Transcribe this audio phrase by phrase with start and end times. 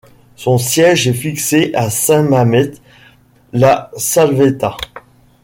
[0.35, 4.75] Son siège est fixé à Saint-Mamet-la-Salvetat.